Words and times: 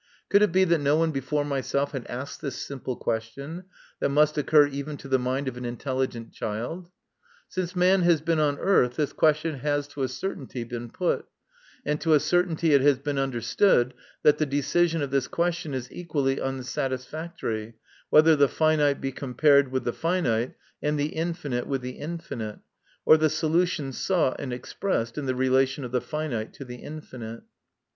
Could 0.29 0.41
it 0.41 0.51
be 0.51 0.63
that 0.63 0.79
no 0.81 0.95
one 0.97 1.11
before 1.11 1.45
myself 1.45 1.91
had 1.91 2.07
asked 2.07 2.41
this 2.41 2.55
simple 2.55 2.95
question, 2.95 3.65
that 3.99 4.09
must 4.09 4.35
occur 4.35 4.65
even 4.65 4.97
to 4.97 5.07
the 5.07 5.19
mind 5.19 5.47
of 5.47 5.57
an 5.57 5.63
intelligent 5.63 6.33
child? 6.33 6.89
Since 7.47 7.75
man 7.75 8.01
has 8.01 8.19
been 8.19 8.39
on 8.39 8.57
earth 8.57 8.95
this 8.95 9.13
question 9.13 9.59
has 9.59 9.87
to 9.89 10.01
a 10.01 10.07
certainty 10.07 10.63
been 10.63 10.89
put, 10.89 11.27
and 11.85 12.01
to 12.01 12.15
a 12.15 12.19
certainty 12.19 12.73
it 12.73 12.81
has 12.81 12.97
been 12.97 13.19
understood 13.19 13.93
that 14.23 14.39
the 14.39 14.47
decision 14.47 15.03
of 15.03 15.11
this 15.11 15.27
question 15.27 15.75
is 15.75 15.87
equally 15.91 16.39
unsatisfactory, 16.41 17.75
whether 18.09 18.35
the 18.35 18.49
finite 18.49 19.01
be 19.01 19.11
compared 19.11 19.71
with 19.71 19.83
the 19.83 19.93
finite, 19.93 20.55
and 20.81 20.99
the 20.99 21.09
infinite 21.09 21.67
with 21.67 21.81
the 21.81 21.99
infinite, 21.99 22.57
or 23.05 23.17
the 23.17 23.29
solution 23.29 23.93
sought 23.93 24.37
and 24.39 24.51
expressed 24.51 25.15
in 25.19 25.27
the 25.27 25.35
relation 25.35 25.83
of 25.83 25.91
the 25.91 26.01
finite 26.01 26.53
to 26.53 26.65
the 26.65 26.77
infinite. 26.77 27.43